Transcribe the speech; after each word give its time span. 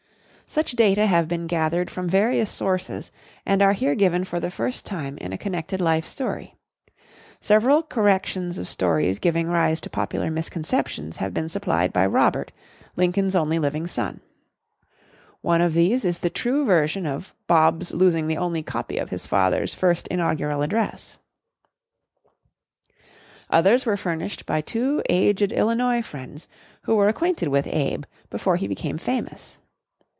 Such 0.47 0.73
data 0.73 1.05
have 1.05 1.29
been 1.29 1.47
gathered 1.47 1.89
from 1.89 2.09
various 2.09 2.51
sources 2.51 3.09
and 3.45 3.61
are 3.61 3.71
here 3.71 3.95
given 3.95 4.25
for 4.25 4.41
the 4.41 4.51
first 4.51 4.85
time 4.85 5.17
in 5.19 5.31
a 5.31 5.37
connected 5.37 5.79
life 5.79 6.05
story. 6.05 6.55
Several 7.39 7.81
corrections 7.81 8.57
of 8.57 8.67
stories 8.67 9.17
giving 9.19 9.47
rise 9.47 9.79
to 9.79 9.89
popular 9.89 10.29
misconceptions 10.29 11.15
have 11.15 11.33
been 11.33 11.47
supplied 11.47 11.93
by 11.93 12.05
Robert, 12.05 12.51
Lincoln's 12.97 13.33
only 13.33 13.59
living 13.59 13.87
son. 13.87 14.19
One 15.39 15.61
of 15.61 15.71
these 15.73 16.03
is 16.03 16.19
the 16.19 16.29
true 16.29 16.65
version 16.65 17.05
of 17.05 17.33
"Bob's" 17.47 17.93
losing 17.93 18.27
the 18.27 18.35
only 18.35 18.61
copy 18.61 18.97
of 18.97 19.07
his 19.07 19.25
father's 19.25 19.73
first 19.73 20.05
inaugural 20.09 20.63
address. 20.63 21.17
Others 23.51 23.85
were 23.85 23.95
furnished 23.95 24.45
by 24.45 24.59
two 24.59 25.01
aged 25.09 25.53
Illinois 25.53 26.01
friends 26.01 26.49
who 26.81 26.95
were 26.95 27.07
acquainted 27.07 27.47
with 27.47 27.67
"Abe" 27.67 28.03
before 28.29 28.57
he 28.57 28.67
became 28.67 28.97
famous. 28.97 29.57